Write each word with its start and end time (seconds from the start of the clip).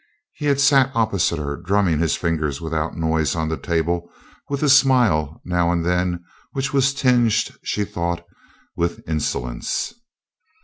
He 0.33 0.47
had 0.47 0.59
sat 0.59 0.89
opposite 0.95 1.37
her, 1.37 1.55
drumming 1.57 1.99
his 1.99 2.15
fingers 2.15 2.59
without 2.59 2.97
noise 2.97 3.35
on 3.35 3.49
the 3.49 3.55
table, 3.55 4.09
with 4.49 4.63
a 4.63 4.67
smile 4.67 5.39
now 5.45 5.71
and 5.71 5.85
then 5.85 6.23
which 6.53 6.73
was 6.73 6.91
tinged, 6.95 7.53
she 7.63 7.85
thought, 7.85 8.25
with 8.75 9.07
insolence. 9.07 9.93